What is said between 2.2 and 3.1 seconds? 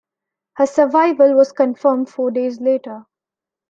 days later.